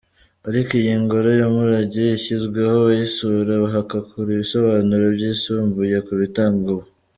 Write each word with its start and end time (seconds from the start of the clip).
Ariko 0.49 0.71
iyi 0.81 0.95
ngoro 1.03 1.29
y’umurage 1.39 2.03
ishyizweho, 2.17 2.73
abayisura 2.79 3.51
bahakura 3.63 4.29
ibisobanuro 4.37 5.05
byisumbuye 5.15 5.97
ku 6.05 6.11
bitangwa 6.21 6.69
ubu. 6.77 6.85